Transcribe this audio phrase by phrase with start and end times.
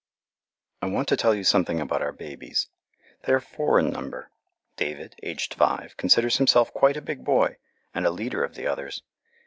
[0.81, 2.69] I want to tell you something about our babies.
[3.21, 4.31] They are four in number.
[4.75, 7.57] David, aged five, considers himself quite a big boy,
[7.93, 9.03] and a leader of the others.